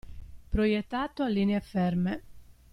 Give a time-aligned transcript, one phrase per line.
[0.49, 2.23] Proiettato a linee ferme.